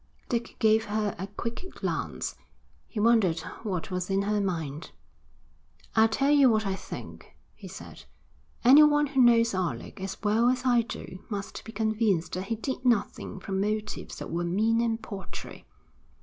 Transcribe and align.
Dick 0.29 0.55
gave 0.57 0.85
her 0.85 1.15
a 1.19 1.27
quick 1.27 1.63
glance. 1.75 2.35
He 2.87 2.99
wondered 2.99 3.39
what 3.61 3.91
was 3.91 4.09
in 4.09 4.23
her 4.23 4.41
mind. 4.41 4.89
'I'll 5.95 6.07
tell 6.09 6.31
you 6.31 6.49
what 6.49 6.65
I 6.65 6.73
think,' 6.75 7.35
he 7.53 7.67
said. 7.67 8.05
'Anyone 8.63 9.05
who 9.05 9.21
knows 9.21 9.53
Alec 9.53 10.01
as 10.01 10.17
well 10.23 10.49
as 10.49 10.63
I 10.65 10.81
do 10.81 11.19
must 11.29 11.63
be 11.63 11.71
convinced 11.71 12.31
that 12.33 12.45
he 12.45 12.55
did 12.55 12.83
nothing 12.83 13.39
from 13.39 13.61
motives 13.61 14.15
that 14.15 14.31
were 14.31 14.43
mean 14.43 14.81
and 14.81 14.99
paltry. 15.03 15.67